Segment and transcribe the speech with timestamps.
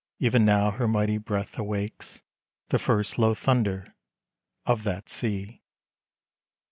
[0.19, 2.23] E'en now her mighty breath awakes
[2.69, 3.93] The first low thunder
[4.65, 5.61] of that sea.